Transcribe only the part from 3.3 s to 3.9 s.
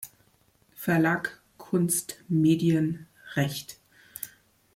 Recht.